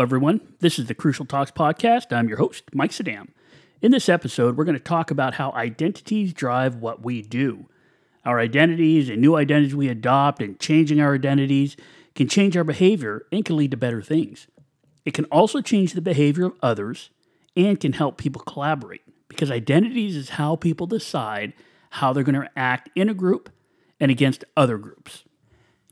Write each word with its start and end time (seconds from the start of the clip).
Everyone. 0.00 0.40
This 0.60 0.78
is 0.78 0.86
the 0.86 0.94
Crucial 0.94 1.26
Talks 1.26 1.50
podcast. 1.50 2.10
I'm 2.10 2.26
your 2.26 2.38
host, 2.38 2.74
Mike 2.74 2.90
Sadam. 2.90 3.28
In 3.82 3.92
this 3.92 4.08
episode, 4.08 4.56
we're 4.56 4.64
going 4.64 4.78
to 4.78 4.82
talk 4.82 5.10
about 5.10 5.34
how 5.34 5.52
identities 5.52 6.32
drive 6.32 6.76
what 6.76 7.04
we 7.04 7.20
do. 7.20 7.66
Our 8.24 8.40
identities 8.40 9.10
and 9.10 9.20
new 9.20 9.36
identities 9.36 9.76
we 9.76 9.90
adopt 9.90 10.40
and 10.40 10.58
changing 10.58 11.02
our 11.02 11.14
identities 11.14 11.76
can 12.14 12.28
change 12.28 12.56
our 12.56 12.64
behavior 12.64 13.26
and 13.30 13.44
can 13.44 13.58
lead 13.58 13.72
to 13.72 13.76
better 13.76 14.00
things. 14.00 14.46
It 15.04 15.12
can 15.12 15.26
also 15.26 15.60
change 15.60 15.92
the 15.92 16.00
behavior 16.00 16.46
of 16.46 16.54
others 16.62 17.10
and 17.54 17.78
can 17.78 17.92
help 17.92 18.16
people 18.16 18.40
collaborate 18.40 19.02
because 19.28 19.50
identities 19.50 20.16
is 20.16 20.30
how 20.30 20.56
people 20.56 20.86
decide 20.86 21.52
how 21.90 22.14
they're 22.14 22.24
going 22.24 22.40
to 22.40 22.50
act 22.56 22.88
in 22.96 23.10
a 23.10 23.14
group 23.14 23.50
and 24.00 24.10
against 24.10 24.46
other 24.56 24.78
groups. 24.78 25.24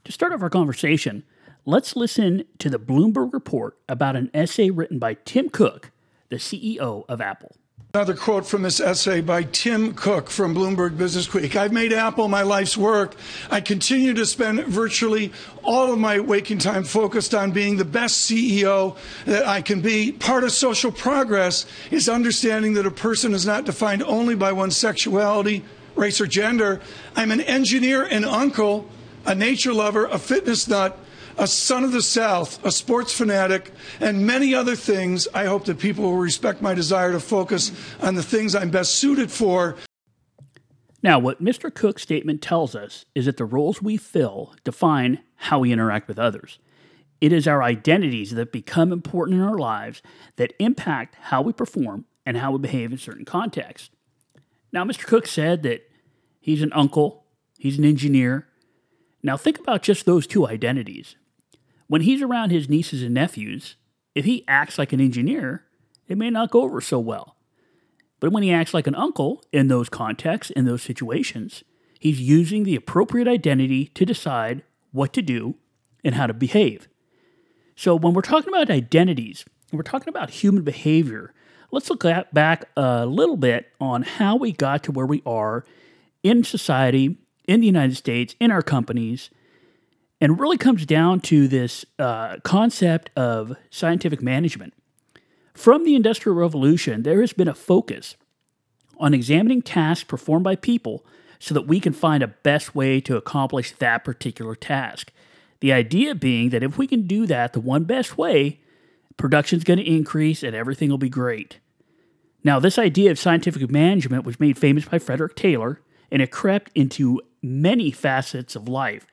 To 0.05 0.13
start 0.13 0.33
off 0.33 0.41
our 0.41 0.49
conversation, 0.49 1.25
let's 1.69 1.95
listen 1.95 2.43
to 2.59 2.71
the 2.71 2.79
Bloomberg 2.79 3.35
report 3.35 3.77
about 3.91 4.17
an 4.17 4.31
essay 4.33 4.71
written 4.71 4.99
by 4.99 5.13
Tim 5.27 5.51
Cook, 5.51 5.91
the 6.31 6.37
CEO 6.37 7.05
of 7.11 7.21
Apple. 7.21 7.57
Another 7.93 8.15
quote 8.15 8.47
from 8.47 8.63
this 8.63 8.81
essay 8.81 9.21
by 9.21 9.43
Tim 9.43 9.93
Cook 9.93 10.31
from 10.31 10.55
Bloomberg 10.55 10.97
Business 10.97 11.33
Week. 11.35 11.57
I've 11.57 11.73
made 11.73 11.93
Apple 11.93 12.27
my 12.29 12.41
life's 12.41 12.75
work. 12.75 13.17
I 13.51 13.61
continue 13.61 14.15
to 14.15 14.25
spend 14.25 14.65
virtually 14.65 15.31
all 15.63 15.93
of 15.93 15.99
my 15.99 16.21
waking 16.21 16.57
time 16.57 16.85
focused 16.85 17.35
on 17.35 17.51
being 17.51 17.77
the 17.77 17.85
best 17.85 18.31
CEO 18.31 18.97
that 19.27 19.47
I 19.47 19.61
can 19.61 19.83
be. 19.83 20.13
Part 20.13 20.45
of 20.45 20.53
social 20.53 20.91
progress 20.91 21.67
is 21.91 22.09
understanding 22.09 22.73
that 22.75 22.87
a 22.87 22.91
person 22.91 23.35
is 23.35 23.45
not 23.45 23.67
defined 23.67 24.03
only 24.05 24.35
by 24.35 24.53
one's 24.53 24.77
sexuality, 24.79 25.63
race, 25.97 26.19
or 26.19 26.27
gender. 26.27 26.81
I'm 27.15 27.31
an 27.31 27.43
engineer 27.43 28.05
and 28.05 28.25
uncle, 28.25 28.89
a 29.27 29.35
nature 29.35 29.75
lover, 29.75 30.07
a 30.07 30.19
fitness 30.19 30.67
nut, 30.67 30.99
a 31.39 31.47
son 31.47 31.85
of 31.85 31.93
the 31.93 32.03
South, 32.03 32.65
a 32.65 32.73
sports 32.73 33.13
fanatic, 33.13 33.71
and 34.01 34.27
many 34.27 34.55
other 34.55 34.75
things, 34.75 35.29
I 35.33 35.45
hope 35.45 35.65
that 35.67 35.79
people 35.79 36.05
will 36.05 36.17
respect 36.17 36.61
my 36.61 36.75
desire 36.75 37.13
to 37.13 37.21
focus 37.21 37.73
on 38.01 38.17
the 38.17 38.23
things 38.23 38.55
I'm 38.55 38.71
best 38.71 38.97
suited 38.97 39.31
for. 39.31 39.77
Now, 41.03 41.21
what 41.21 41.43
Mr. 41.43 41.73
Cook's 41.73 42.03
statement 42.03 42.43
tells 42.43 42.75
us 42.75 43.05
is 43.15 43.27
that 43.27 43.37
the 43.37 43.45
roles 43.45 43.81
we 43.81 43.97
fill 43.97 44.55
define 44.65 45.21
how 45.37 45.61
we 45.61 45.73
interact 45.73 46.09
with 46.09 46.19
others. 46.19 46.59
It 47.21 47.33
is 47.33 47.47
our 47.47 47.63
identities 47.63 48.33
that 48.33 48.53
become 48.53 48.93
important 48.93 49.39
in 49.39 49.45
our 49.45 49.59
lives 49.59 50.03
that 50.37 50.55
impact 50.59 51.17
how 51.21 51.43
we 51.43 51.53
perform 51.53 52.05
and 52.27 52.37
how 52.37 52.53
we 52.53 52.59
behave 52.59 52.91
in 52.91 52.99
certain 52.99 53.25
contexts. 53.25 53.91
Now, 54.73 54.85
Mr. 54.85 55.07
Cook 55.07 55.27
said 55.27 55.63
that 55.63 55.89
he's 56.41 56.63
an 56.63 56.73
uncle, 56.73 57.25
he's 57.59 57.79
an 57.79 57.85
engineer. 57.85 58.49
Now, 59.23 59.37
think 59.37 59.59
about 59.59 59.83
just 59.83 60.05
those 60.05 60.27
two 60.27 60.47
identities. 60.47 61.17
When 61.89 62.03
he's 62.03 62.23
around 62.23 62.51
his 62.51 62.69
nieces 62.69 63.03
and 63.03 63.15
nephews, 63.15 63.77
if 64.15 64.25
he 64.25 64.45
acts 64.47 64.79
like 64.79 64.93
an 64.93 65.01
engineer, 65.01 65.65
it 66.07 66.19
may 66.19 66.31
not 66.31 66.51
go 66.51 66.63
over 66.63 66.81
so 66.81 66.99
well. 66.99 67.37
But 68.21 68.31
when 68.31 68.43
he 68.43 68.53
acts 68.53 68.75
like 68.75 68.87
an 68.87 68.95
uncle 68.95 69.43
in 69.53 69.69
those 69.69 69.89
contexts, 69.89 70.51
in 70.51 70.65
those 70.65 70.83
situations, 70.83 71.65
he's 71.99 72.21
using 72.21 72.65
the 72.65 72.77
appropriate 72.77 73.29
identity 73.29 73.87
to 73.95 74.05
decide 74.05 74.63
what 74.93 75.13
to 75.15 75.23
do 75.23 75.55
and 76.05 76.15
how 76.15 76.27
to 76.27 76.35
behave. 76.35 76.89
So 77.77 77.95
when 77.95 78.13
we're 78.13 78.23
talking 78.23 78.53
about 78.53 78.71
identities, 78.71 79.45
we're 79.73 79.83
talking 79.83 80.09
about 80.09 80.31
human 80.31 80.65
behavior, 80.65 81.33
let's 81.71 81.91
look 81.91 82.05
at, 82.05 82.35
back 82.35 82.65
a 82.77 83.07
little 83.07 83.37
bit 83.37 83.69
on 83.81 84.03
how 84.03 84.37
we 84.37 84.53
got 84.53 84.83
to 84.85 84.93
where 84.93 85.07
we 85.07 85.23
are 85.25 85.65
in 86.23 86.45
society, 86.45 87.17
in 87.47 87.61
the 87.61 87.67
United 87.67 87.97
States, 87.97 88.35
in 88.41 88.51
our 88.51 88.63
companies, 88.63 89.31
and 90.21 90.41
really 90.41 90.59
comes 90.59 90.85
down 90.85 91.21
to 91.21 91.47
this 91.49 91.85
uh, 91.99 92.37
concept 92.43 93.11
of 93.17 93.57
scientific 93.71 94.23
management. 94.23 94.75
From 95.55 95.85
the 95.85 95.95
Industrial 95.95 96.37
Revolution, 96.37 97.03
there 97.03 97.21
has 97.21 97.33
been 97.33 97.49
a 97.49 97.55
focus 97.55 98.17
on 98.99 99.15
examining 99.15 99.63
tasks 99.63 100.05
performed 100.05 100.45
by 100.45 100.57
people 100.57 101.05
so 101.39 101.55
that 101.55 101.67
we 101.67 101.79
can 101.79 101.93
find 101.93 102.23
a 102.23 102.29
best 102.29 102.75
way 102.75 103.01
to 103.01 103.17
accomplish 103.17 103.73
that 103.73 104.05
particular 104.05 104.55
task. 104.55 105.13
The 105.61 105.73
idea 105.73 106.15
being 106.15 106.51
that 106.51 106.63
if 106.63 106.79
we 106.79 106.87
can 106.87 107.07
do 107.07 107.27
that 107.27 107.53
the 107.53 107.61
one 107.61 107.85
best 107.85 108.19
way, 108.19 108.61
production 109.17 109.59
is 109.59 109.65
going 109.65 109.79
to 109.79 109.89
increase 109.89 110.43
and 110.43 110.55
everything 110.55 110.91
will 110.91 110.99
be 110.99 111.09
great. 111.09 111.59
Now, 112.45 112.61
this 112.61 112.79
idea 112.79 113.11
of 113.11 113.19
scientific 113.19 113.69
management 113.71 114.25
was 114.25 114.41
made 114.41 114.59
famous 114.59 114.85
by 114.85 114.99
Frederick 114.99 115.35
Taylor, 115.35 115.81
and 116.11 116.23
it 116.23 116.31
crept 116.31 116.71
into 116.75 117.21
many 117.43 117.91
facets 117.91 118.55
of 118.55 118.69
life 118.69 119.07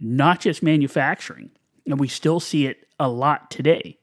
not 0.00 0.40
just 0.40 0.62
manufacturing, 0.62 1.50
and 1.86 1.98
we 1.98 2.08
still 2.08 2.40
see 2.40 2.66
it 2.66 2.86
a 2.98 3.08
lot 3.08 3.50
today. 3.50 3.98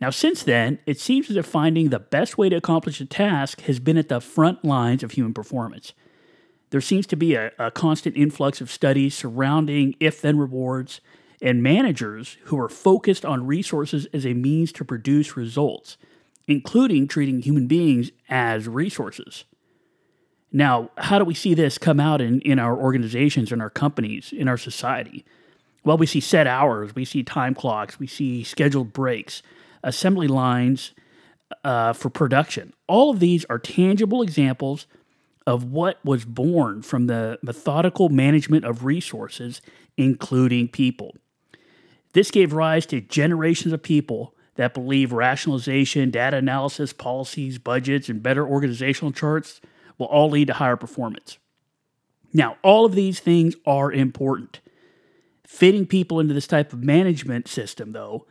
Now, 0.00 0.10
since 0.10 0.42
then, 0.42 0.78
it 0.86 1.00
seems 1.00 1.28
as 1.28 1.36
if 1.36 1.46
finding 1.46 1.88
the 1.88 1.98
best 1.98 2.38
way 2.38 2.48
to 2.48 2.56
accomplish 2.56 3.00
a 3.00 3.06
task 3.06 3.62
has 3.62 3.80
been 3.80 3.96
at 3.96 4.08
the 4.08 4.20
front 4.20 4.64
lines 4.64 5.02
of 5.02 5.12
human 5.12 5.34
performance. 5.34 5.92
There 6.70 6.80
seems 6.80 7.06
to 7.08 7.16
be 7.16 7.34
a, 7.34 7.50
a 7.58 7.70
constant 7.70 8.16
influx 8.16 8.60
of 8.60 8.70
studies 8.70 9.14
surrounding 9.14 9.96
if 9.98 10.20
then 10.20 10.38
rewards 10.38 11.00
and 11.40 11.62
managers 11.62 12.36
who 12.44 12.60
are 12.60 12.68
focused 12.68 13.24
on 13.24 13.46
resources 13.46 14.06
as 14.12 14.26
a 14.26 14.34
means 14.34 14.72
to 14.72 14.84
produce 14.84 15.36
results, 15.36 15.96
including 16.46 17.08
treating 17.08 17.42
human 17.42 17.66
beings 17.66 18.10
as 18.28 18.68
resources. 18.68 19.44
Now, 20.50 20.90
how 20.96 21.18
do 21.18 21.24
we 21.24 21.34
see 21.34 21.54
this 21.54 21.76
come 21.76 22.00
out 22.00 22.20
in, 22.20 22.40
in 22.40 22.58
our 22.58 22.76
organizations, 22.76 23.52
in 23.52 23.60
our 23.60 23.70
companies, 23.70 24.32
in 24.32 24.48
our 24.48 24.56
society? 24.56 25.24
Well, 25.84 25.98
we 25.98 26.06
see 26.06 26.20
set 26.20 26.46
hours, 26.46 26.94
we 26.94 27.04
see 27.04 27.22
time 27.22 27.54
clocks, 27.54 27.98
we 27.98 28.06
see 28.06 28.42
scheduled 28.44 28.92
breaks, 28.92 29.42
assembly 29.82 30.26
lines 30.26 30.92
uh, 31.64 31.92
for 31.92 32.10
production. 32.10 32.72
All 32.86 33.10
of 33.10 33.20
these 33.20 33.44
are 33.46 33.58
tangible 33.58 34.22
examples 34.22 34.86
of 35.46 35.64
what 35.64 35.98
was 36.04 36.24
born 36.24 36.82
from 36.82 37.06
the 37.06 37.38
methodical 37.42 38.08
management 38.08 38.64
of 38.64 38.84
resources, 38.84 39.62
including 39.96 40.68
people. 40.68 41.14
This 42.12 42.30
gave 42.30 42.52
rise 42.52 42.84
to 42.86 43.00
generations 43.00 43.72
of 43.72 43.82
people 43.82 44.34
that 44.56 44.74
believe 44.74 45.12
rationalization, 45.12 46.10
data 46.10 46.38
analysis, 46.38 46.92
policies, 46.92 47.58
budgets, 47.58 48.08
and 48.08 48.22
better 48.22 48.46
organizational 48.46 49.12
charts 49.12 49.60
will 49.98 50.06
all 50.06 50.30
lead 50.30 50.46
to 50.46 50.54
higher 50.54 50.76
performance. 50.76 51.38
Now, 52.32 52.56
all 52.62 52.84
of 52.84 52.94
these 52.94 53.20
things 53.20 53.54
are 53.66 53.92
important. 53.92 54.60
Fitting 55.46 55.86
people 55.86 56.20
into 56.20 56.34
this 56.34 56.46
type 56.46 56.72
of 56.72 56.84
management 56.84 57.48
system, 57.48 57.92
though, 57.92 58.26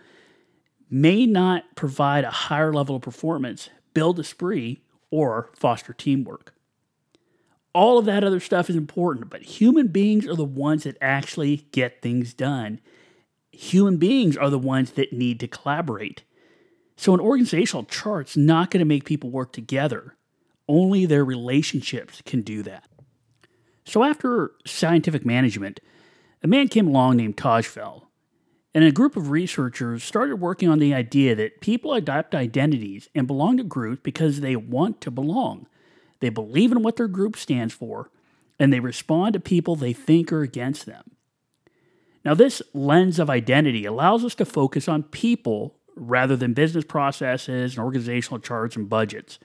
may 0.90 1.26
not 1.26 1.76
provide 1.76 2.24
a 2.24 2.32
higher 2.32 2.72
level 2.72 2.96
of 2.96 3.02
performance, 3.02 3.70
build 3.94 4.20
a 4.20 4.24
spree, 4.24 4.82
or 5.10 5.50
foster 5.56 5.94
teamwork. 5.94 6.54
All 7.74 7.98
of 7.98 8.06
that 8.06 8.24
other 8.24 8.40
stuff 8.40 8.70
is 8.70 8.76
important, 8.76 9.30
but 9.30 9.44
human 9.44 9.88
beings 9.88 10.26
are 10.28 10.36
the 10.36 10.46
ones 10.46 10.84
that 10.84 10.98
actually 11.02 11.68
get 11.72 12.02
things 12.02 12.34
done. 12.34 12.80
Human 13.52 13.98
beings 13.98 14.38
are 14.38 14.50
the 14.50 14.60
ones 14.60 14.92
that 14.92 15.14
need 15.14 15.40
to 15.40 15.48
collaborate. 15.48 16.24
So, 16.96 17.14
an 17.14 17.20
organizational 17.20 17.84
chart's 17.84 18.36
not 18.36 18.72
going 18.72 18.80
to 18.80 18.86
make 18.86 19.06
people 19.06 19.30
work 19.30 19.54
together. 19.54 20.17
Only 20.68 21.06
their 21.06 21.24
relationships 21.24 22.22
can 22.26 22.42
do 22.42 22.64
that. 22.64 22.84
So, 23.86 24.04
after 24.04 24.52
scientific 24.66 25.26
management, 25.26 25.80
a 26.44 26.48
man 26.48 26.68
came 26.68 26.88
along 26.88 27.18
named 27.18 27.38
Tajfel, 27.38 28.04
and 28.74 28.84
a 28.84 28.92
group 28.92 29.16
of 29.16 29.32
researchers 29.32 30.04
started 30.04 30.36
working 30.36 30.70
on 30.70 30.80
the 30.80 30.94
idea 30.94 31.36
that 31.36 31.62
people 31.62 31.94
adopt 31.94 32.36
identities 32.36 33.08
and 33.16 33.26
belong 33.26 33.58
to 33.58 33.64
groups 33.64 34.02
because 34.04 34.42
they 34.42 34.56
want 34.56 35.00
to 35.02 35.10
belong. 35.10 35.68
They 36.20 36.30
believe 36.30 36.72
in 36.72 36.84
what 36.84 36.98
their 36.98 37.08
group 37.08 37.38
stands 37.38 37.74
for, 37.74 38.12
and 38.60 38.74
they 38.74 38.80
respond 38.80 39.34
to 39.34 39.40
people 39.40 39.76
they 39.76 39.94
think 39.94 40.34
are 40.34 40.42
against 40.42 40.86
them. 40.86 41.12
Now, 42.26 42.34
this 42.34 42.62
lens 42.74 43.20
of 43.20 43.30
identity 43.30 43.86
allows 43.86 44.26
us 44.26 44.36
to 44.36 44.46
focus 44.46 44.90
on 44.90 45.04
people 45.04 45.76
rather 45.96 46.36
than 46.36 46.54
business 46.54 46.84
processes 46.84 47.76
and 47.76 47.84
organizational 47.84 48.40
charts 48.40 48.76
and 48.76 48.90
budgets 48.90 49.40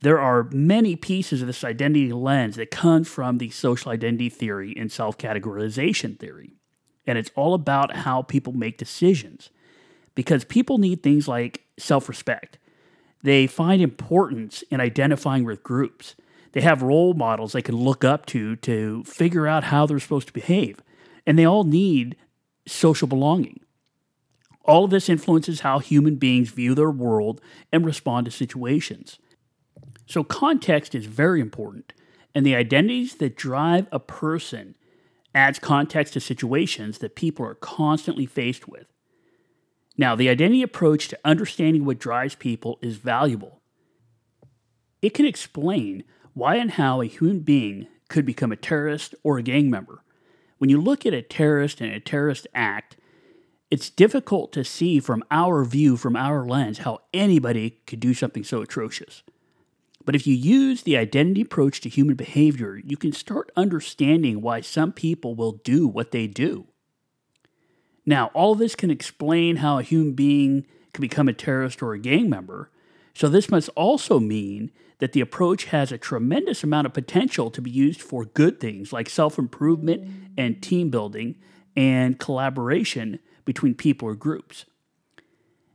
there 0.00 0.20
are 0.20 0.48
many 0.52 0.94
pieces 0.94 1.40
of 1.40 1.46
this 1.48 1.64
identity 1.64 2.12
lens 2.12 2.56
that 2.56 2.70
comes 2.70 3.08
from 3.08 3.38
the 3.38 3.50
social 3.50 3.90
identity 3.90 4.28
theory 4.28 4.74
and 4.76 4.92
self-categorization 4.92 6.18
theory. 6.18 6.54
And 7.06 7.18
it's 7.18 7.30
all 7.34 7.54
about 7.54 7.96
how 7.96 8.22
people 8.22 8.52
make 8.52 8.78
decisions. 8.78 9.50
Because 10.14 10.44
people 10.44 10.78
need 10.78 11.02
things 11.02 11.26
like 11.26 11.64
self-respect. 11.78 12.58
They 13.22 13.46
find 13.46 13.82
importance 13.82 14.62
in 14.70 14.80
identifying 14.80 15.44
with 15.44 15.62
groups. 15.62 16.14
They 16.52 16.60
have 16.60 16.82
role 16.82 17.14
models 17.14 17.52
they 17.52 17.62
can 17.62 17.76
look 17.76 18.04
up 18.04 18.26
to 18.26 18.56
to 18.56 19.02
figure 19.04 19.46
out 19.46 19.64
how 19.64 19.86
they're 19.86 19.98
supposed 19.98 20.28
to 20.28 20.32
behave. 20.32 20.80
And 21.26 21.38
they 21.38 21.44
all 21.44 21.64
need 21.64 22.16
social 22.66 23.08
belonging. 23.08 23.60
All 24.64 24.84
of 24.84 24.90
this 24.90 25.08
influences 25.08 25.60
how 25.60 25.78
human 25.78 26.16
beings 26.16 26.50
view 26.50 26.74
their 26.74 26.90
world 26.90 27.40
and 27.72 27.84
respond 27.84 28.26
to 28.26 28.30
situations. 28.30 29.18
So, 30.08 30.24
context 30.24 30.94
is 30.94 31.04
very 31.04 31.38
important, 31.38 31.92
and 32.34 32.44
the 32.44 32.56
identities 32.56 33.16
that 33.16 33.36
drive 33.36 33.86
a 33.92 34.00
person 34.00 34.74
adds 35.34 35.58
context 35.58 36.14
to 36.14 36.20
situations 36.20 36.98
that 36.98 37.14
people 37.14 37.44
are 37.44 37.54
constantly 37.54 38.24
faced 38.24 38.66
with. 38.66 38.86
Now, 39.98 40.16
the 40.16 40.30
identity 40.30 40.62
approach 40.62 41.08
to 41.08 41.18
understanding 41.26 41.84
what 41.84 41.98
drives 41.98 42.34
people 42.34 42.78
is 42.80 42.96
valuable. 42.96 43.60
It 45.02 45.10
can 45.10 45.26
explain 45.26 46.04
why 46.32 46.56
and 46.56 46.70
how 46.70 47.02
a 47.02 47.06
human 47.06 47.40
being 47.40 47.86
could 48.08 48.24
become 48.24 48.50
a 48.50 48.56
terrorist 48.56 49.14
or 49.22 49.36
a 49.36 49.42
gang 49.42 49.68
member. 49.68 50.02
When 50.56 50.70
you 50.70 50.80
look 50.80 51.04
at 51.04 51.12
a 51.12 51.20
terrorist 51.20 51.82
and 51.82 51.92
a 51.92 52.00
terrorist 52.00 52.46
act, 52.54 52.96
it's 53.70 53.90
difficult 53.90 54.52
to 54.52 54.64
see 54.64 55.00
from 55.00 55.22
our 55.30 55.66
view, 55.66 55.98
from 55.98 56.16
our 56.16 56.46
lens, 56.46 56.78
how 56.78 57.00
anybody 57.12 57.80
could 57.86 58.00
do 58.00 58.14
something 58.14 58.42
so 58.42 58.62
atrocious. 58.62 59.22
But 60.08 60.16
if 60.16 60.26
you 60.26 60.34
use 60.34 60.84
the 60.84 60.96
identity 60.96 61.42
approach 61.42 61.82
to 61.82 61.90
human 61.90 62.14
behavior, 62.14 62.80
you 62.82 62.96
can 62.96 63.12
start 63.12 63.52
understanding 63.58 64.40
why 64.40 64.62
some 64.62 64.90
people 64.90 65.34
will 65.34 65.60
do 65.62 65.86
what 65.86 66.12
they 66.12 66.26
do. 66.26 66.68
Now, 68.06 68.30
all 68.32 68.54
this 68.54 68.74
can 68.74 68.90
explain 68.90 69.56
how 69.56 69.78
a 69.78 69.82
human 69.82 70.14
being 70.14 70.64
can 70.94 71.02
become 71.02 71.28
a 71.28 71.34
terrorist 71.34 71.82
or 71.82 71.92
a 71.92 71.98
gang 71.98 72.30
member, 72.30 72.70
so 73.12 73.28
this 73.28 73.50
must 73.50 73.68
also 73.76 74.18
mean 74.18 74.70
that 74.96 75.12
the 75.12 75.20
approach 75.20 75.64
has 75.64 75.92
a 75.92 75.98
tremendous 75.98 76.64
amount 76.64 76.86
of 76.86 76.94
potential 76.94 77.50
to 77.50 77.60
be 77.60 77.70
used 77.70 78.00
for 78.00 78.24
good 78.24 78.58
things 78.60 78.94
like 78.94 79.10
self 79.10 79.38
improvement 79.38 80.10
and 80.38 80.62
team 80.62 80.88
building 80.88 81.34
and 81.76 82.18
collaboration 82.18 83.18
between 83.44 83.74
people 83.74 84.08
or 84.08 84.14
groups. 84.14 84.64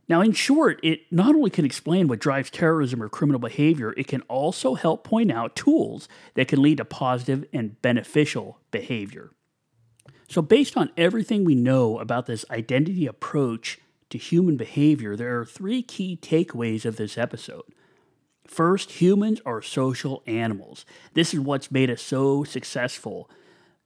Now, 0.08 0.20
in 0.20 0.32
short, 0.32 0.80
it 0.82 1.10
not 1.10 1.34
only 1.34 1.50
can 1.50 1.64
explain 1.64 2.08
what 2.08 2.18
drives 2.18 2.50
terrorism 2.50 3.02
or 3.02 3.08
criminal 3.08 3.38
behavior, 3.38 3.94
it 3.96 4.06
can 4.06 4.20
also 4.22 4.74
help 4.74 5.02
point 5.02 5.32
out 5.32 5.56
tools 5.56 6.08
that 6.34 6.48
can 6.48 6.60
lead 6.60 6.78
to 6.78 6.84
positive 6.84 7.46
and 7.52 7.80
beneficial 7.80 8.58
behavior. 8.70 9.30
So, 10.28 10.42
based 10.42 10.76
on 10.76 10.90
everything 10.96 11.44
we 11.44 11.54
know 11.54 11.98
about 11.98 12.26
this 12.26 12.44
identity 12.50 13.06
approach 13.06 13.78
to 14.10 14.18
human 14.18 14.56
behavior, 14.56 15.16
there 15.16 15.38
are 15.40 15.46
three 15.46 15.82
key 15.82 16.18
takeaways 16.20 16.84
of 16.84 16.96
this 16.96 17.16
episode. 17.16 17.64
First, 18.46 18.92
humans 18.92 19.40
are 19.46 19.62
social 19.62 20.22
animals. 20.26 20.84
This 21.14 21.32
is 21.32 21.40
what's 21.40 21.70
made 21.70 21.90
us 21.90 22.02
so 22.02 22.44
successful 22.44 23.30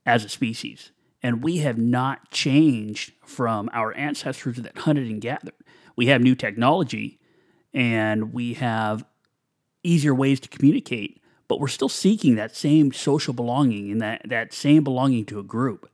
as 0.04 0.24
a 0.24 0.28
species. 0.28 0.90
And 1.22 1.44
we 1.44 1.58
have 1.58 1.78
not 1.78 2.30
changed 2.30 3.12
from 3.24 3.70
our 3.72 3.96
ancestors 3.96 4.56
that 4.56 4.78
hunted 4.78 5.08
and 5.08 5.20
gathered 5.20 5.54
we 5.98 6.06
have 6.06 6.22
new 6.22 6.36
technology 6.36 7.18
and 7.74 8.32
we 8.32 8.54
have 8.54 9.04
easier 9.82 10.14
ways 10.14 10.38
to 10.38 10.48
communicate, 10.48 11.20
but 11.48 11.58
we're 11.58 11.66
still 11.66 11.88
seeking 11.88 12.36
that 12.36 12.54
same 12.54 12.92
social 12.92 13.34
belonging 13.34 13.90
and 13.90 14.00
that, 14.00 14.22
that 14.24 14.52
same 14.52 14.84
belonging 14.84 15.24
to 15.24 15.40
a 15.40 15.42
group. 15.42 15.90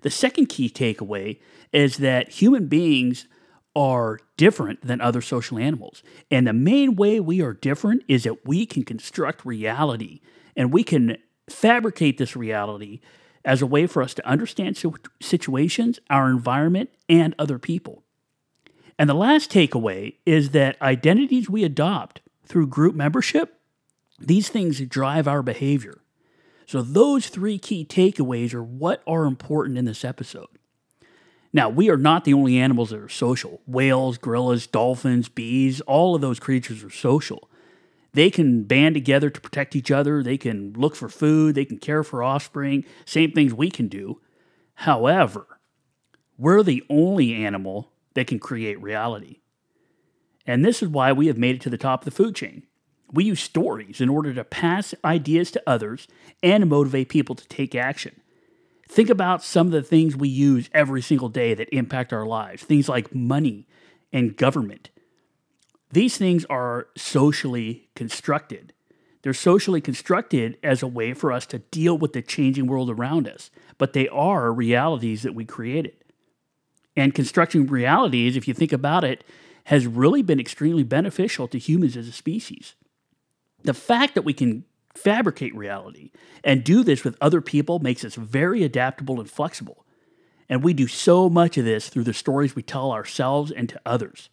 The 0.00 0.08
second 0.08 0.46
key 0.46 0.70
takeaway 0.70 1.40
is 1.74 1.98
that 1.98 2.30
human 2.30 2.68
beings 2.68 3.26
are 3.76 4.18
different 4.38 4.80
than 4.80 5.02
other 5.02 5.20
social 5.20 5.58
animals. 5.58 6.02
And 6.30 6.46
the 6.46 6.54
main 6.54 6.96
way 6.96 7.20
we 7.20 7.42
are 7.42 7.52
different 7.52 8.04
is 8.08 8.24
that 8.24 8.46
we 8.46 8.64
can 8.64 8.82
construct 8.82 9.44
reality 9.44 10.22
and 10.56 10.72
we 10.72 10.82
can 10.82 11.18
fabricate 11.50 12.16
this 12.16 12.34
reality 12.34 13.00
as 13.44 13.60
a 13.60 13.66
way 13.66 13.86
for 13.86 14.02
us 14.02 14.14
to 14.14 14.26
understand 14.26 14.82
situations, 15.20 16.00
our 16.08 16.30
environment, 16.30 16.88
and 17.10 17.34
other 17.38 17.58
people. 17.58 18.04
And 18.98 19.08
the 19.08 19.14
last 19.14 19.50
takeaway 19.50 20.16
is 20.26 20.50
that 20.50 20.80
identities 20.82 21.48
we 21.48 21.62
adopt 21.62 22.20
through 22.44 22.66
group 22.66 22.94
membership, 22.94 23.60
these 24.18 24.48
things 24.48 24.80
drive 24.80 25.28
our 25.28 25.42
behavior. 25.42 26.00
So, 26.66 26.82
those 26.82 27.28
three 27.28 27.58
key 27.58 27.84
takeaways 27.84 28.52
are 28.52 28.62
what 28.62 29.02
are 29.06 29.24
important 29.24 29.78
in 29.78 29.84
this 29.84 30.04
episode. 30.04 30.48
Now, 31.52 31.70
we 31.70 31.88
are 31.88 31.96
not 31.96 32.24
the 32.24 32.34
only 32.34 32.58
animals 32.58 32.90
that 32.90 33.00
are 33.00 33.08
social. 33.08 33.62
Whales, 33.66 34.18
gorillas, 34.18 34.66
dolphins, 34.66 35.28
bees, 35.28 35.80
all 35.82 36.14
of 36.14 36.20
those 36.20 36.38
creatures 36.38 36.84
are 36.84 36.90
social. 36.90 37.48
They 38.12 38.30
can 38.30 38.64
band 38.64 38.94
together 38.96 39.30
to 39.30 39.40
protect 39.40 39.76
each 39.76 39.90
other, 39.90 40.22
they 40.22 40.36
can 40.36 40.72
look 40.74 40.96
for 40.96 41.08
food, 41.08 41.54
they 41.54 41.64
can 41.64 41.78
care 41.78 42.02
for 42.02 42.22
offspring, 42.22 42.84
same 43.04 43.32
things 43.32 43.54
we 43.54 43.70
can 43.70 43.88
do. 43.88 44.20
However, 44.74 45.46
we're 46.36 46.62
the 46.62 46.84
only 46.90 47.34
animal 47.34 47.92
that 48.18 48.26
can 48.26 48.40
create 48.40 48.82
reality. 48.82 49.36
And 50.44 50.64
this 50.64 50.82
is 50.82 50.88
why 50.88 51.12
we 51.12 51.28
have 51.28 51.38
made 51.38 51.54
it 51.54 51.60
to 51.60 51.70
the 51.70 51.78
top 51.78 52.00
of 52.00 52.04
the 52.04 52.10
food 52.10 52.34
chain. 52.34 52.64
We 53.12 53.22
use 53.22 53.38
stories 53.38 54.00
in 54.00 54.08
order 54.08 54.34
to 54.34 54.42
pass 54.42 54.92
ideas 55.04 55.52
to 55.52 55.62
others 55.68 56.08
and 56.42 56.68
motivate 56.68 57.10
people 57.10 57.36
to 57.36 57.46
take 57.46 57.76
action. 57.76 58.20
Think 58.88 59.08
about 59.08 59.44
some 59.44 59.68
of 59.68 59.72
the 59.72 59.84
things 59.84 60.16
we 60.16 60.28
use 60.28 60.68
every 60.74 61.00
single 61.00 61.28
day 61.28 61.54
that 61.54 61.72
impact 61.72 62.12
our 62.12 62.26
lives, 62.26 62.64
things 62.64 62.88
like 62.88 63.14
money 63.14 63.68
and 64.12 64.36
government. 64.36 64.90
These 65.92 66.18
things 66.18 66.44
are 66.46 66.88
socially 66.96 67.88
constructed. 67.94 68.72
They're 69.22 69.32
socially 69.32 69.80
constructed 69.80 70.58
as 70.64 70.82
a 70.82 70.88
way 70.88 71.14
for 71.14 71.30
us 71.30 71.46
to 71.46 71.60
deal 71.60 71.96
with 71.96 72.14
the 72.14 72.22
changing 72.22 72.66
world 72.66 72.90
around 72.90 73.28
us, 73.28 73.52
but 73.78 73.92
they 73.92 74.08
are 74.08 74.52
realities 74.52 75.22
that 75.22 75.36
we 75.36 75.44
created. 75.44 75.94
And 76.98 77.14
constructing 77.14 77.68
realities, 77.68 78.36
if 78.36 78.48
you 78.48 78.54
think 78.54 78.72
about 78.72 79.04
it, 79.04 79.22
has 79.64 79.86
really 79.86 80.20
been 80.20 80.40
extremely 80.40 80.82
beneficial 80.82 81.46
to 81.46 81.56
humans 81.56 81.96
as 81.96 82.08
a 82.08 82.12
species. 82.12 82.74
The 83.62 83.72
fact 83.72 84.16
that 84.16 84.22
we 84.22 84.32
can 84.32 84.64
fabricate 84.96 85.54
reality 85.54 86.10
and 86.42 86.64
do 86.64 86.82
this 86.82 87.04
with 87.04 87.16
other 87.20 87.40
people 87.40 87.78
makes 87.78 88.04
us 88.04 88.16
very 88.16 88.64
adaptable 88.64 89.20
and 89.20 89.30
flexible. 89.30 89.86
And 90.48 90.64
we 90.64 90.74
do 90.74 90.88
so 90.88 91.30
much 91.30 91.56
of 91.56 91.64
this 91.64 91.88
through 91.88 92.02
the 92.02 92.12
stories 92.12 92.56
we 92.56 92.62
tell 92.62 92.90
ourselves 92.90 93.52
and 93.52 93.68
to 93.68 93.80
others. 93.86 94.28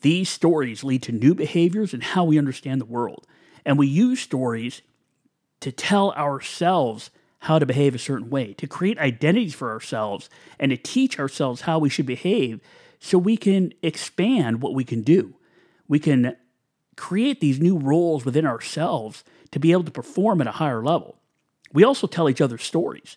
These 0.00 0.30
stories 0.30 0.82
lead 0.82 1.04
to 1.04 1.12
new 1.12 1.36
behaviors 1.36 1.94
and 1.94 2.02
how 2.02 2.24
we 2.24 2.38
understand 2.38 2.80
the 2.80 2.86
world. 2.86 3.24
And 3.64 3.78
we 3.78 3.86
use 3.86 4.18
stories 4.18 4.82
to 5.60 5.70
tell 5.70 6.10
ourselves 6.14 7.10
how 7.40 7.58
to 7.58 7.66
behave 7.66 7.94
a 7.94 7.98
certain 7.98 8.30
way, 8.30 8.52
to 8.54 8.66
create 8.66 8.98
identities 8.98 9.54
for 9.54 9.70
ourselves, 9.70 10.28
and 10.58 10.70
to 10.70 10.76
teach 10.76 11.18
ourselves 11.18 11.62
how 11.62 11.78
we 11.78 11.88
should 11.88 12.06
behave 12.06 12.60
so 12.98 13.18
we 13.18 13.36
can 13.36 13.72
expand 13.82 14.60
what 14.62 14.74
we 14.74 14.84
can 14.84 15.02
do. 15.02 15.34
We 15.88 15.98
can 15.98 16.36
create 16.96 17.40
these 17.40 17.58
new 17.58 17.78
roles 17.78 18.24
within 18.24 18.46
ourselves 18.46 19.24
to 19.52 19.58
be 19.58 19.72
able 19.72 19.84
to 19.84 19.90
perform 19.90 20.40
at 20.40 20.46
a 20.46 20.52
higher 20.52 20.82
level. 20.82 21.16
We 21.72 21.82
also 21.82 22.06
tell 22.06 22.28
each 22.28 22.42
other 22.42 22.58
stories. 22.58 23.16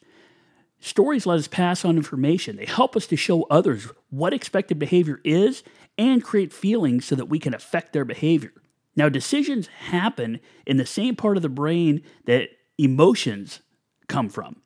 Stories 0.80 1.25
let 1.25 1.39
us 1.39 1.48
pass 1.48 1.84
on 1.84 1.98
information. 1.98 2.56
They 2.56 2.65
help 2.65 2.96
us 2.96 3.08
to 3.08 3.18
show 3.18 3.44
others 3.44 3.88
what 4.10 4.34
expected 4.34 4.80
behavior 4.80 5.20
is 5.24 5.63
and 5.98 6.24
create 6.24 6.53
feelings 6.53 7.06
so 7.06 7.15
that 7.15 7.30
we 7.30 7.39
can 7.39 7.53
affect 7.53 7.94
their 7.94 8.06
behavior. 8.06 8.53
Now, 8.96 9.10
decisions 9.10 9.68
happen 9.68 10.39
in 10.65 10.77
the 10.77 10.86
same 10.86 11.15
part 11.15 11.36
of 11.36 11.44
the 11.44 11.50
brain 11.50 12.03
that 12.25 12.50
emotions 12.77 13.62
come 14.13 14.29
from. 14.29 14.58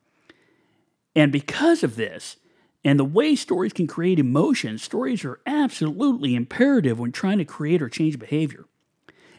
And 1.16 1.32
because 1.32 1.82
of 1.82 1.96
this, 1.96 2.36
and 2.84 3.00
the 3.00 3.06
way 3.06 3.34
stories 3.34 3.72
can 3.72 3.88
create 3.88 4.20
emotion, 4.20 4.78
stories 4.78 5.24
are 5.24 5.40
absolutely 5.46 6.36
imperative 6.36 7.00
when 7.00 7.14
trying 7.14 7.38
to 7.38 7.46
create 7.46 7.82
or 7.82 7.88
change 7.88 8.20
behavior. 8.20 8.66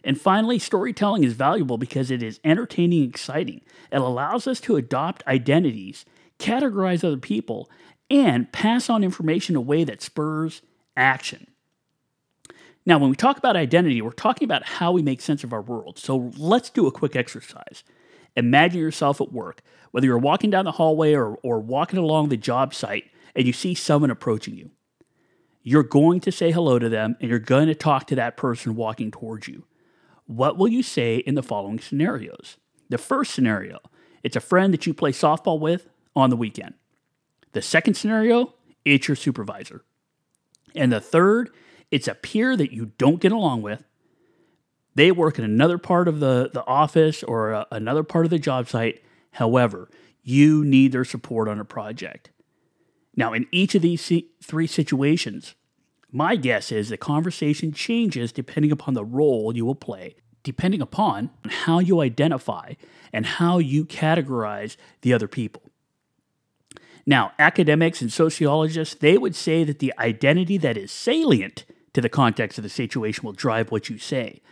And 0.03 0.19
finally, 0.19 0.59
storytelling 0.59 1.25
is 1.25 1.35
valuable 1.35 1.77
because 1.77 2.11
it 2.11 2.23
is 2.23 2.41
entertaining 2.43 3.03
and 3.03 3.11
exciting. 3.11 3.61
It 3.93 4.01
allows 4.01 4.47
us 4.47 4.61
to 4.61 4.77
adopt 4.77 5.27
identities, 5.27 6.07
categorize 6.39 7.05
other 7.05 7.19
people, 7.19 7.71
and 8.09 8.51
pass 8.51 8.89
on 8.89 9.05
information 9.05 9.53
in 9.53 9.59
a 9.59 9.61
way 9.61 9.85
that 9.85 10.01
spurs 10.01 10.63
action. 10.97 11.49
Now, 12.87 12.99
when 12.99 13.11
we 13.11 13.17
talk 13.17 13.37
about 13.37 13.57
identity, 13.57 14.01
we're 14.01 14.13
talking 14.13 14.47
about 14.47 14.65
how 14.65 14.91
we 14.91 15.03
make 15.03 15.21
sense 15.21 15.45
of 15.45 15.53
our 15.53 15.61
world. 15.61 15.99
So 15.99 16.33
let's 16.39 16.71
do 16.71 16.87
a 16.87 16.93
quick 16.93 17.15
exercise. 17.15 17.85
Imagine 18.37 18.81
yourself 18.81 19.21
at 19.21 19.33
work, 19.33 19.63
whether 19.91 20.07
you're 20.07 20.19
walking 20.19 20.51
down 20.51 20.65
the 20.65 20.73
hallway 20.73 21.15
or, 21.15 21.37
or 21.43 21.61
walking 21.61 21.99
along 21.99 22.29
the 22.29 22.37
job 22.37 22.75
site 22.75 23.05
and 23.35 23.47
you 23.47 23.53
see 23.53 23.75
someone 23.75 24.11
approaching 24.11 24.57
you. 24.57 24.71
You're 25.63 25.83
going 25.83 26.21
to 26.21 26.33
say 26.33 26.51
hello 26.51 26.79
to 26.79 26.89
them 26.89 27.17
and 27.21 27.29
you're 27.29 27.39
going 27.39 27.67
to 27.67 27.75
talk 27.75 28.07
to 28.09 28.15
that 28.15 28.37
person 28.37 28.75
walking 28.75 29.11
towards 29.11 29.49
you. 29.49 29.65
What 30.27 30.57
will 30.57 30.69
you 30.69 30.83
say 30.83 31.17
in 31.17 31.35
the 31.35 31.43
following 31.43 31.79
scenarios? 31.79 32.57
The 32.89 32.99
first 32.99 33.33
scenario, 33.33 33.79
it's 34.23 34.37
a 34.37 34.41
friend 34.41 34.73
that 34.73 34.87
you 34.87 34.95
play 34.95 35.13
softball 35.13 35.59
with 35.59 35.89
on 36.15 36.31
the 36.31 36.37
weekend. 36.37 36.75
The 37.53 37.63
second 37.63 37.95
scenario, 37.95 38.55
it's 38.85 39.09
your 39.09 39.17
supervisor. 39.17 39.85
And 40.75 40.93
the 40.93 41.01
third, 41.01 41.51
it's 41.91 42.09
a 42.09 42.15
peer 42.15 42.57
that 42.57 42.73
you 42.73 42.93
don't 42.99 43.21
get 43.21 43.33
along 43.33 43.63
with 43.63 43.85
they 44.99 45.13
work 45.13 45.39
in 45.39 45.45
another 45.45 45.79
part 45.79 46.09
of 46.09 46.19
the, 46.19 46.51
the 46.53 46.67
office 46.67 47.23
or 47.23 47.53
a, 47.53 47.67
another 47.71 48.03
part 48.03 48.27
of 48.27 48.31
the 48.31 48.39
job 48.39 48.69
site. 48.69 49.01
However, 49.31 49.89
you 50.25 50.65
need 50.65 50.91
their 50.91 51.05
support 51.05 51.47
on 51.49 51.61
a 51.61 51.65
project. 51.65 52.31
Now, 53.15 53.33
in 53.33 53.47
each 53.53 53.77
of 53.77 53.83
these 53.83 54.13
three 54.43 54.67
situations, 54.67 55.55
my 56.11 56.35
guess 56.35 56.73
is 56.73 56.89
the 56.89 56.97
conversation 56.97 57.73
changes 57.73 58.33
depending 58.33 58.73
upon 58.73 58.95
the 58.95 59.05
role 59.05 59.55
you 59.55 59.65
will 59.65 59.77
play, 59.77 60.17
depending 60.43 60.83
upon 60.83 61.31
how 61.49 61.79
you 61.79 62.01
identify 62.01 62.73
and 63.13 63.25
how 63.25 63.59
you 63.59 63.85
categorize 63.85 64.77
the 65.03 65.13
other 65.13 65.29
people. 65.29 65.63
Now, 67.07 67.33
academics 67.39 68.03
and 68.03 68.13
sociologists, 68.13 68.97
they 68.97 69.17
would 69.17 69.37
say 69.37 69.63
that 69.63 69.79
the 69.79 69.95
identity 69.97 70.59
that 70.59 70.77
is 70.77 70.91
salient 70.91 71.65
to 71.95 72.01
the 72.01 72.09
context 72.09 72.59
of 72.59 72.65
the 72.65 72.69
situation 72.69 73.25
will 73.25 73.33
drive 73.33 73.71
what 73.71 73.89
you 73.89 73.97
say. 73.97 74.43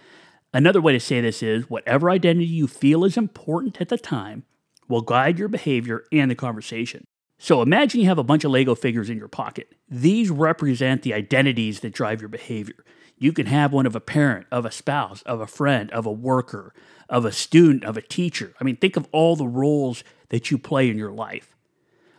Another 0.56 0.80
way 0.80 0.94
to 0.94 1.00
say 1.00 1.20
this 1.20 1.42
is 1.42 1.68
whatever 1.68 2.08
identity 2.08 2.46
you 2.46 2.66
feel 2.66 3.04
is 3.04 3.18
important 3.18 3.78
at 3.78 3.90
the 3.90 3.98
time 3.98 4.44
will 4.88 5.02
guide 5.02 5.38
your 5.38 5.48
behavior 5.48 6.04
and 6.10 6.30
the 6.30 6.34
conversation. 6.34 7.04
So 7.38 7.60
imagine 7.60 8.00
you 8.00 8.06
have 8.06 8.16
a 8.16 8.24
bunch 8.24 8.42
of 8.42 8.52
Lego 8.52 8.74
figures 8.74 9.10
in 9.10 9.18
your 9.18 9.28
pocket. 9.28 9.74
These 9.86 10.30
represent 10.30 11.02
the 11.02 11.12
identities 11.12 11.80
that 11.80 11.92
drive 11.92 12.22
your 12.22 12.30
behavior. 12.30 12.86
You 13.18 13.34
can 13.34 13.44
have 13.44 13.74
one 13.74 13.84
of 13.84 13.94
a 13.94 14.00
parent, 14.00 14.46
of 14.50 14.64
a 14.64 14.70
spouse, 14.70 15.20
of 15.26 15.42
a 15.42 15.46
friend, 15.46 15.90
of 15.90 16.06
a 16.06 16.10
worker, 16.10 16.72
of 17.06 17.26
a 17.26 17.32
student, 17.32 17.84
of 17.84 17.98
a 17.98 18.02
teacher. 18.02 18.54
I 18.58 18.64
mean, 18.64 18.76
think 18.76 18.96
of 18.96 19.08
all 19.12 19.36
the 19.36 19.46
roles 19.46 20.04
that 20.30 20.50
you 20.50 20.56
play 20.56 20.88
in 20.88 20.96
your 20.96 21.12
life. 21.12 21.54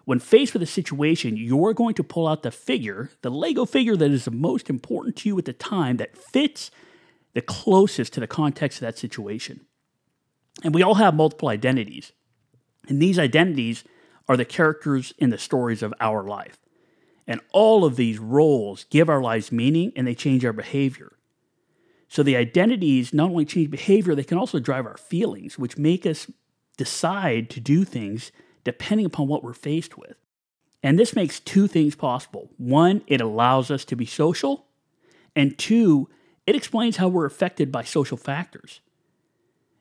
When 0.06 0.20
faced 0.20 0.54
with 0.54 0.62
a 0.62 0.68
situation, 0.68 1.38
you're 1.38 1.74
going 1.74 1.96
to 1.96 2.04
pull 2.04 2.28
out 2.28 2.44
the 2.44 2.52
figure, 2.52 3.10
the 3.24 3.32
Lego 3.32 3.66
figure 3.66 3.96
that 3.96 4.12
is 4.12 4.26
the 4.26 4.32
most 4.32 4.70
important 4.70 5.16
to 5.16 5.30
you 5.30 5.40
at 5.40 5.46
the 5.46 5.54
time, 5.54 5.98
that 5.98 6.16
fits 6.16 6.70
the 7.38 7.42
closest 7.44 8.14
to 8.14 8.20
the 8.20 8.26
context 8.26 8.80
of 8.80 8.88
that 8.88 8.98
situation. 8.98 9.62
And 10.64 10.74
we 10.74 10.82
all 10.82 10.96
have 10.96 11.14
multiple 11.14 11.50
identities. 11.50 12.12
And 12.88 13.00
these 13.00 13.20
identities 13.20 13.84
are 14.28 14.36
the 14.36 14.44
characters 14.44 15.14
in 15.20 15.30
the 15.30 15.38
stories 15.38 15.84
of 15.84 15.94
our 16.00 16.24
life. 16.24 16.58
And 17.28 17.40
all 17.54 17.86
of 17.86 17.96
these 17.96 18.18
roles 18.18 18.86
give 18.86 19.08
our 19.08 19.22
lives 19.22 19.52
meaning 19.52 19.92
and 19.96 20.08
they 20.08 20.16
change 20.16 20.44
our 20.44 20.52
behavior. 20.52 21.12
So 22.08 22.24
the 22.24 22.36
identities 22.36 23.14
not 23.14 23.30
only 23.30 23.46
change 23.46 23.70
behavior, 23.70 24.16
they 24.16 24.24
can 24.24 24.40
also 24.40 24.58
drive 24.58 24.88
our 24.88 24.98
feelings, 24.98 25.60
which 25.60 25.78
make 25.78 26.08
us 26.08 26.32
decide 26.76 27.52
to 27.52 27.60
do 27.60 27.84
things 27.84 28.32
depending 28.64 29.06
upon 29.06 29.28
what 29.28 29.44
we're 29.44 29.54
faced 29.54 29.96
with. 29.96 30.16
And 30.82 30.98
this 30.98 31.16
makes 31.16 31.40
two 31.40 31.68
things 31.68 31.94
possible. 31.94 32.50
One, 32.58 33.04
it 33.06 33.22
allows 33.22 33.70
us 33.70 33.86
to 33.86 33.96
be 33.96 34.08
social. 34.08 34.66
And 35.36 35.56
two, 35.56 36.10
it 36.48 36.56
explains 36.56 36.98
how 36.98 37.10
we're 37.10 37.26
affected 37.26 37.72
by 37.72 37.84
social 37.84 38.18
factors. 38.18 38.80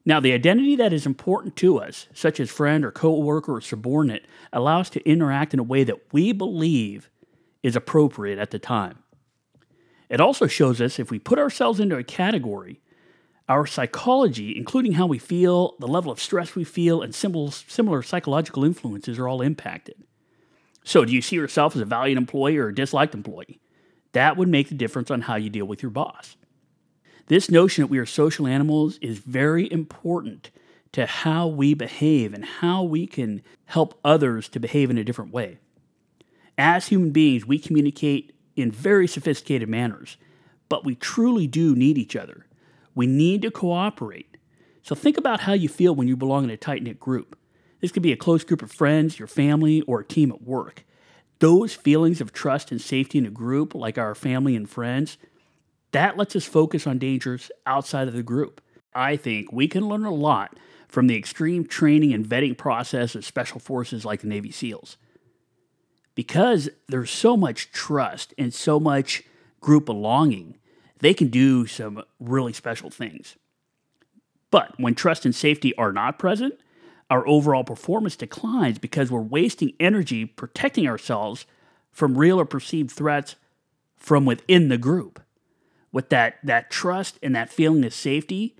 Now, 0.04 0.20
the 0.20 0.32
identity 0.32 0.76
that 0.76 0.92
is 0.92 1.06
important 1.06 1.56
to 1.56 1.78
us, 1.78 2.08
such 2.12 2.38
as 2.38 2.50
friend 2.50 2.84
or 2.84 2.90
coworker 2.90 3.56
or 3.56 3.60
subordinate, 3.60 4.26
allows 4.52 4.82
us 4.82 4.90
to 4.90 5.08
interact 5.08 5.54
in 5.54 5.60
a 5.60 5.64
way 5.64 5.84
that 5.84 6.12
we 6.12 6.32
believe 6.32 7.10
is 7.62 7.74
appropriate 7.74 8.38
at 8.38 8.50
the 8.50 8.58
time. 8.58 8.98
It 10.08 10.20
also 10.20 10.46
shows 10.46 10.80
us 10.80 10.98
if 10.98 11.10
we 11.10 11.18
put 11.18 11.38
ourselves 11.38 11.80
into 11.80 11.96
a 11.96 12.04
category, 12.04 12.80
our 13.48 13.66
psychology, 13.66 14.56
including 14.56 14.92
how 14.92 15.06
we 15.06 15.18
feel, 15.18 15.74
the 15.80 15.88
level 15.88 16.12
of 16.12 16.20
stress 16.20 16.54
we 16.54 16.64
feel, 16.64 17.02
and 17.02 17.14
similar 17.14 18.02
psychological 18.02 18.64
influences 18.64 19.18
are 19.18 19.28
all 19.28 19.40
impacted. 19.40 20.04
So, 20.84 21.04
do 21.04 21.12
you 21.12 21.22
see 21.22 21.36
yourself 21.36 21.74
as 21.74 21.82
a 21.82 21.84
valued 21.84 22.18
employee 22.18 22.58
or 22.58 22.68
a 22.68 22.74
disliked 22.74 23.14
employee? 23.14 23.60
That 24.12 24.36
would 24.36 24.48
make 24.48 24.68
the 24.68 24.76
difference 24.76 25.10
on 25.10 25.22
how 25.22 25.34
you 25.34 25.50
deal 25.50 25.66
with 25.66 25.82
your 25.82 25.90
boss. 25.90 26.36
This 27.28 27.50
notion 27.50 27.82
that 27.82 27.88
we 27.88 27.98
are 27.98 28.06
social 28.06 28.46
animals 28.46 28.98
is 28.98 29.18
very 29.18 29.70
important 29.72 30.50
to 30.92 31.06
how 31.06 31.48
we 31.48 31.74
behave 31.74 32.32
and 32.32 32.44
how 32.44 32.82
we 32.82 33.06
can 33.06 33.42
help 33.66 33.98
others 34.04 34.48
to 34.50 34.60
behave 34.60 34.90
in 34.90 34.98
a 34.98 35.04
different 35.04 35.32
way. 35.32 35.58
As 36.56 36.88
human 36.88 37.10
beings, 37.10 37.44
we 37.44 37.58
communicate 37.58 38.32
in 38.54 38.70
very 38.70 39.06
sophisticated 39.06 39.68
manners, 39.68 40.16
but 40.68 40.84
we 40.84 40.94
truly 40.94 41.46
do 41.46 41.74
need 41.74 41.98
each 41.98 42.16
other. 42.16 42.46
We 42.94 43.06
need 43.06 43.42
to 43.42 43.50
cooperate. 43.50 44.36
So 44.82 44.94
think 44.94 45.18
about 45.18 45.40
how 45.40 45.52
you 45.52 45.68
feel 45.68 45.94
when 45.94 46.08
you 46.08 46.16
belong 46.16 46.44
in 46.44 46.50
a 46.50 46.56
tight 46.56 46.82
knit 46.82 47.00
group. 47.00 47.36
This 47.80 47.92
could 47.92 48.02
be 48.02 48.12
a 48.12 48.16
close 48.16 48.44
group 48.44 48.62
of 48.62 48.72
friends, 48.72 49.18
your 49.18 49.28
family, 49.28 49.82
or 49.82 50.00
a 50.00 50.04
team 50.04 50.30
at 50.30 50.42
work. 50.42 50.84
Those 51.40 51.74
feelings 51.74 52.20
of 52.20 52.32
trust 52.32 52.70
and 52.70 52.80
safety 52.80 53.18
in 53.18 53.26
a 53.26 53.30
group, 53.30 53.74
like 53.74 53.98
our 53.98 54.14
family 54.14 54.56
and 54.56 54.70
friends, 54.70 55.18
that 55.96 56.18
lets 56.18 56.36
us 56.36 56.44
focus 56.44 56.86
on 56.86 56.98
dangers 56.98 57.50
outside 57.64 58.06
of 58.06 58.12
the 58.12 58.22
group. 58.22 58.60
I 58.94 59.16
think 59.16 59.50
we 59.50 59.66
can 59.66 59.88
learn 59.88 60.04
a 60.04 60.12
lot 60.12 60.54
from 60.88 61.06
the 61.06 61.16
extreme 61.16 61.64
training 61.64 62.12
and 62.12 62.26
vetting 62.26 62.58
process 62.58 63.14
of 63.14 63.24
special 63.24 63.58
forces 63.58 64.04
like 64.04 64.20
the 64.20 64.26
Navy 64.26 64.50
SEALs. 64.50 64.98
Because 66.14 66.68
there's 66.86 67.10
so 67.10 67.34
much 67.34 67.72
trust 67.72 68.34
and 68.36 68.52
so 68.52 68.78
much 68.78 69.22
group 69.62 69.86
belonging, 69.86 70.58
they 70.98 71.14
can 71.14 71.28
do 71.28 71.66
some 71.66 72.02
really 72.20 72.52
special 72.52 72.90
things. 72.90 73.36
But 74.50 74.78
when 74.78 74.94
trust 74.94 75.24
and 75.24 75.34
safety 75.34 75.74
are 75.76 75.92
not 75.92 76.18
present, 76.18 76.60
our 77.08 77.26
overall 77.26 77.64
performance 77.64 78.16
declines 78.16 78.78
because 78.78 79.10
we're 79.10 79.20
wasting 79.22 79.72
energy 79.80 80.26
protecting 80.26 80.86
ourselves 80.86 81.46
from 81.90 82.18
real 82.18 82.38
or 82.38 82.44
perceived 82.44 82.90
threats 82.90 83.36
from 83.96 84.26
within 84.26 84.68
the 84.68 84.76
group 84.76 85.22
with 85.96 86.10
that 86.10 86.36
that 86.42 86.70
trust 86.70 87.18
and 87.22 87.34
that 87.34 87.48
feeling 87.48 87.82
of 87.82 87.94
safety, 87.94 88.54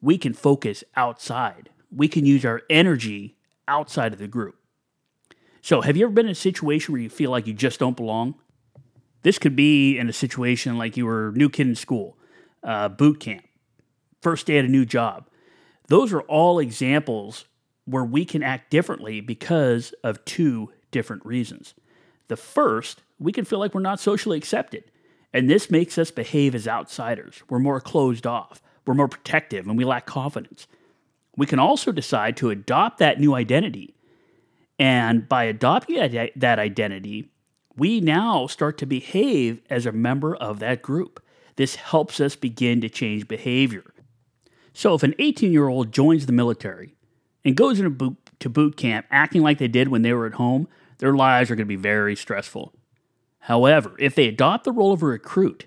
we 0.00 0.16
can 0.16 0.32
focus 0.32 0.84
outside. 0.94 1.70
We 1.90 2.06
can 2.06 2.24
use 2.24 2.44
our 2.44 2.62
energy 2.70 3.36
outside 3.66 4.12
of 4.12 4.20
the 4.20 4.28
group. 4.28 4.54
So, 5.60 5.80
have 5.80 5.96
you 5.96 6.04
ever 6.04 6.12
been 6.12 6.26
in 6.26 6.32
a 6.32 6.36
situation 6.36 6.92
where 6.92 7.02
you 7.02 7.10
feel 7.10 7.32
like 7.32 7.48
you 7.48 7.52
just 7.52 7.80
don't 7.80 7.96
belong? 7.96 8.36
This 9.22 9.40
could 9.40 9.56
be 9.56 9.98
in 9.98 10.08
a 10.08 10.12
situation 10.12 10.78
like 10.78 10.96
you 10.96 11.04
were 11.04 11.30
a 11.30 11.32
new 11.32 11.48
kid 11.48 11.66
in 11.66 11.74
school, 11.74 12.16
uh, 12.62 12.88
boot 12.88 13.18
camp, 13.18 13.42
first 14.22 14.46
day 14.46 14.56
at 14.58 14.64
a 14.64 14.68
new 14.68 14.84
job. 14.84 15.28
Those 15.88 16.12
are 16.12 16.20
all 16.20 16.60
examples 16.60 17.46
where 17.86 18.04
we 18.04 18.24
can 18.24 18.44
act 18.44 18.70
differently 18.70 19.20
because 19.20 19.92
of 20.04 20.24
two 20.24 20.70
different 20.92 21.26
reasons. 21.26 21.74
The 22.28 22.36
first, 22.36 23.02
we 23.18 23.32
can 23.32 23.44
feel 23.44 23.58
like 23.58 23.74
we're 23.74 23.80
not 23.80 23.98
socially 23.98 24.38
accepted. 24.38 24.84
And 25.38 25.48
this 25.48 25.70
makes 25.70 25.98
us 25.98 26.10
behave 26.10 26.52
as 26.56 26.66
outsiders. 26.66 27.44
We're 27.48 27.60
more 27.60 27.80
closed 27.80 28.26
off, 28.26 28.60
we're 28.84 28.94
more 28.94 29.06
protective, 29.06 29.68
and 29.68 29.78
we 29.78 29.84
lack 29.84 30.04
confidence. 30.04 30.66
We 31.36 31.46
can 31.46 31.60
also 31.60 31.92
decide 31.92 32.36
to 32.38 32.50
adopt 32.50 32.98
that 32.98 33.20
new 33.20 33.34
identity. 33.34 33.94
And 34.80 35.28
by 35.28 35.44
adopting 35.44 35.96
that 36.34 36.58
identity, 36.58 37.30
we 37.76 38.00
now 38.00 38.48
start 38.48 38.78
to 38.78 38.86
behave 38.86 39.60
as 39.70 39.86
a 39.86 39.92
member 39.92 40.34
of 40.34 40.58
that 40.58 40.82
group. 40.82 41.22
This 41.54 41.76
helps 41.76 42.18
us 42.18 42.34
begin 42.34 42.80
to 42.80 42.88
change 42.88 43.28
behavior. 43.28 43.84
So, 44.72 44.94
if 44.94 45.04
an 45.04 45.14
18 45.20 45.52
year 45.52 45.68
old 45.68 45.92
joins 45.92 46.26
the 46.26 46.32
military 46.32 46.96
and 47.44 47.56
goes 47.56 47.78
into 47.78 47.90
boot, 47.90 48.16
to 48.40 48.48
boot 48.48 48.76
camp 48.76 49.06
acting 49.12 49.42
like 49.42 49.58
they 49.58 49.68
did 49.68 49.86
when 49.86 50.02
they 50.02 50.12
were 50.12 50.26
at 50.26 50.34
home, 50.34 50.66
their 50.98 51.14
lives 51.14 51.48
are 51.48 51.54
going 51.54 51.64
to 51.68 51.76
be 51.76 51.76
very 51.76 52.16
stressful. 52.16 52.72
However, 53.40 53.94
if 53.98 54.14
they 54.14 54.28
adopt 54.28 54.64
the 54.64 54.72
role 54.72 54.92
of 54.92 55.02
a 55.02 55.06
recruit, 55.06 55.66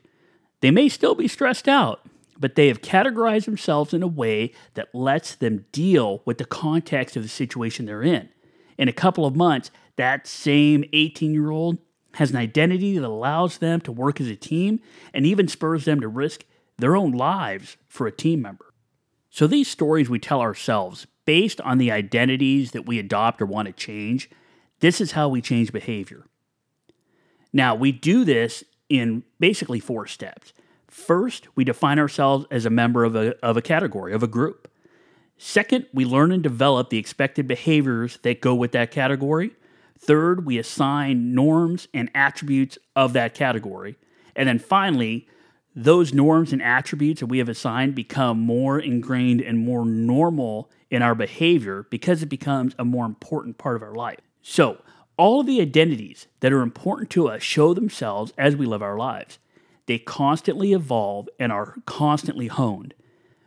they 0.61 0.71
may 0.71 0.89
still 0.89 1.15
be 1.15 1.27
stressed 1.27 1.67
out, 1.67 2.05
but 2.39 2.55
they 2.55 2.67
have 2.67 2.81
categorized 2.81 3.45
themselves 3.45 3.93
in 3.93 4.03
a 4.03 4.07
way 4.07 4.53
that 4.75 4.93
lets 4.93 5.35
them 5.35 5.65
deal 5.71 6.21
with 6.25 6.37
the 6.37 6.45
context 6.45 7.15
of 7.15 7.23
the 7.23 7.29
situation 7.29 7.85
they're 7.85 8.03
in. 8.03 8.29
In 8.77 8.87
a 8.87 8.93
couple 8.93 9.25
of 9.25 9.35
months, 9.35 9.71
that 9.95 10.27
same 10.27 10.83
18 10.93 11.33
year 11.33 11.51
old 11.51 11.77
has 12.15 12.31
an 12.31 12.37
identity 12.37 12.97
that 12.97 13.07
allows 13.07 13.59
them 13.59 13.79
to 13.81 13.91
work 13.91 14.19
as 14.19 14.27
a 14.27 14.35
team 14.35 14.79
and 15.13 15.25
even 15.25 15.47
spurs 15.47 15.85
them 15.85 16.01
to 16.01 16.07
risk 16.07 16.43
their 16.77 16.95
own 16.95 17.11
lives 17.11 17.77
for 17.87 18.07
a 18.07 18.11
team 18.11 18.41
member. 18.41 18.73
So, 19.29 19.47
these 19.47 19.69
stories 19.69 20.09
we 20.09 20.19
tell 20.19 20.41
ourselves 20.41 21.07
based 21.25 21.61
on 21.61 21.77
the 21.77 21.91
identities 21.91 22.71
that 22.71 22.85
we 22.85 22.99
adopt 22.99 23.41
or 23.41 23.45
want 23.45 23.67
to 23.67 23.71
change, 23.71 24.29
this 24.79 24.99
is 24.99 25.13
how 25.13 25.29
we 25.29 25.41
change 25.41 25.71
behavior. 25.71 26.25
Now, 27.53 27.75
we 27.75 27.91
do 27.91 28.23
this 28.23 28.63
in 28.89 29.23
basically 29.39 29.79
four 29.79 30.07
steps. 30.07 30.53
First, 30.87 31.47
we 31.55 31.63
define 31.63 31.99
ourselves 31.99 32.45
as 32.51 32.65
a 32.65 32.69
member 32.69 33.03
of 33.03 33.15
a, 33.15 33.35
of 33.45 33.55
a 33.57 33.61
category, 33.61 34.13
of 34.13 34.23
a 34.23 34.27
group. 34.27 34.69
Second, 35.37 35.87
we 35.93 36.05
learn 36.05 36.31
and 36.31 36.43
develop 36.43 36.89
the 36.89 36.97
expected 36.97 37.47
behaviors 37.47 38.19
that 38.23 38.41
go 38.41 38.53
with 38.53 38.73
that 38.73 38.91
category. 38.91 39.51
Third, 39.97 40.45
we 40.45 40.57
assign 40.57 41.33
norms 41.33 41.87
and 41.93 42.11
attributes 42.13 42.77
of 42.95 43.13
that 43.13 43.33
category. 43.33 43.97
And 44.35 44.49
then 44.49 44.59
finally, 44.59 45.27
those 45.75 46.13
norms 46.13 46.51
and 46.51 46.61
attributes 46.61 47.21
that 47.21 47.27
we 47.27 47.37
have 47.37 47.49
assigned 47.49 47.95
become 47.95 48.39
more 48.39 48.79
ingrained 48.79 49.41
and 49.41 49.57
more 49.59 49.85
normal 49.85 50.69
in 50.89 51.01
our 51.01 51.15
behavior 51.15 51.87
because 51.89 52.21
it 52.21 52.27
becomes 52.27 52.75
a 52.77 52.83
more 52.83 53.05
important 53.05 53.57
part 53.57 53.77
of 53.77 53.83
our 53.83 53.95
life. 53.95 54.19
So, 54.41 54.81
all 55.21 55.41
of 55.41 55.45
the 55.45 55.61
identities 55.61 56.25
that 56.39 56.51
are 56.51 56.63
important 56.63 57.11
to 57.11 57.27
us 57.27 57.43
show 57.43 57.75
themselves 57.75 58.33
as 58.39 58.55
we 58.55 58.65
live 58.65 58.81
our 58.81 58.97
lives. 58.97 59.37
They 59.85 59.99
constantly 59.99 60.73
evolve 60.73 61.29
and 61.37 61.51
are 61.51 61.75
constantly 61.85 62.47
honed. 62.47 62.95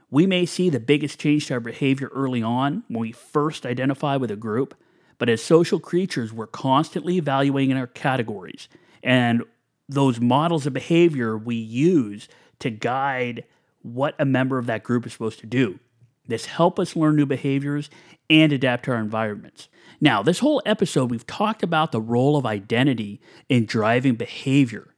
We 0.09 0.25
may 0.25 0.47
see 0.47 0.71
the 0.71 0.79
biggest 0.79 1.19
change 1.19 1.49
to 1.49 1.55
our 1.55 1.61
behavior 1.61 2.13
early 2.15 2.45
on 2.45 2.85
when 2.87 3.01
we 3.01 3.11
first 3.11 3.67
identify 3.67 4.15
with 4.15 4.31
a 4.31 4.37
group, 4.37 4.77
but 5.19 5.29
as 5.29 5.43
social 5.43 5.81
creatures, 5.81 6.33
we're 6.33 6.47
constantly 6.47 7.17
evaluating 7.19 7.73
in 7.73 7.77
our 7.77 7.89
categories 7.89 8.69
and 9.03 9.43
those 9.89 10.21
models 10.21 10.67
of 10.67 10.73
behavior 10.75 11.37
we 11.37 11.57
use 11.57 12.29
to 12.61 12.71
guide 12.71 13.43
what 13.83 14.15
a 14.21 14.25
member 14.25 14.59
of 14.59 14.67
that 14.67 14.85
group 14.85 15.07
is 15.07 15.13
supposed 15.13 15.41
to 15.41 15.47
do. 15.47 15.81
This 16.29 16.47
help 16.47 16.79
us 16.79 16.95
learn 16.95 17.17
new 17.17 17.27
behaviors 17.27 17.91
and 18.31 18.53
adapt 18.53 18.85
to 18.85 18.93
our 18.93 18.99
environments. 18.99 19.69
Now, 20.01 20.23
this 20.23 20.41
whole 20.41 20.63
episode, 20.67 21.11
we've 21.11 21.27
talked 21.27 21.63
about 21.63 21.93
the 21.93 22.01
role 22.01 22.37
of 22.37 22.47
identity 22.47 23.21
in 23.49 23.67
driving 23.67 24.15
behavior. 24.15 24.95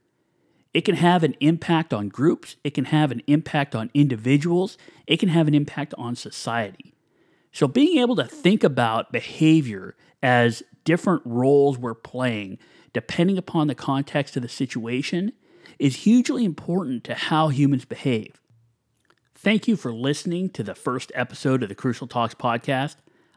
It 0.72 0.84
can 0.84 0.96
have 0.96 1.22
an 1.22 1.34
impact 1.40 1.94
on 1.94 2.08
groups, 2.08 2.56
it 2.62 2.74
can 2.74 2.86
have 2.86 3.10
an 3.10 3.22
impact 3.26 3.74
on 3.74 3.90
individuals, 3.94 4.76
it 5.06 5.18
can 5.18 5.30
have 5.30 5.48
an 5.48 5.54
impact 5.54 5.94
on 5.96 6.16
society. 6.16 6.94
So, 7.52 7.66
being 7.66 7.98
able 7.98 8.16
to 8.16 8.24
think 8.24 8.62
about 8.62 9.12
behavior 9.12 9.96
as 10.22 10.62
different 10.84 11.22
roles 11.24 11.78
we're 11.78 11.94
playing, 11.94 12.58
depending 12.92 13.38
upon 13.38 13.66
the 13.66 13.74
context 13.74 14.36
of 14.36 14.42
the 14.42 14.48
situation, 14.48 15.32
is 15.78 16.04
hugely 16.04 16.44
important 16.44 17.04
to 17.04 17.14
how 17.14 17.48
humans 17.48 17.84
behave. 17.84 18.40
Thank 19.34 19.68
you 19.68 19.76
for 19.76 19.92
listening 19.92 20.50
to 20.50 20.62
the 20.62 20.74
first 20.74 21.12
episode 21.14 21.62
of 21.62 21.68
the 21.68 21.74
Crucial 21.74 22.06
Talks 22.06 22.34
podcast. 22.34 22.96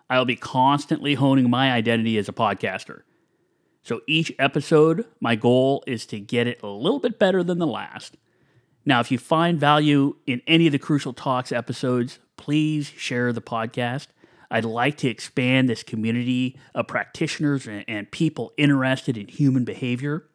I'll 0.09 0.25
be 0.25 0.35
constantly 0.35 1.15
honing 1.15 1.49
my 1.49 1.71
identity 1.71 2.17
as 2.17 2.27
a 2.27 2.33
podcaster. 2.33 3.03
So 3.83 4.01
each 4.07 4.33
episode, 4.39 5.05
my 5.19 5.35
goal 5.35 5.83
is 5.87 6.05
to 6.07 6.19
get 6.19 6.47
it 6.47 6.61
a 6.63 6.67
little 6.67 6.99
bit 6.99 7.19
better 7.19 7.43
than 7.43 7.59
the 7.59 7.67
last. 7.67 8.17
Now, 8.85 8.99
if 8.99 9.11
you 9.11 9.17
find 9.17 9.59
value 9.59 10.15
in 10.25 10.41
any 10.47 10.65
of 10.65 10.71
the 10.71 10.79
Crucial 10.79 11.13
Talks 11.13 11.51
episodes, 11.51 12.19
please 12.37 12.87
share 12.87 13.33
the 13.33 13.41
podcast. 13.41 14.07
I'd 14.51 14.65
like 14.65 14.97
to 14.97 15.07
expand 15.07 15.69
this 15.69 15.83
community 15.83 16.57
of 16.73 16.87
practitioners 16.87 17.67
and 17.67 18.09
people 18.09 18.51
interested 18.57 19.15
in 19.15 19.27
human 19.27 19.63
behavior. 19.63 20.25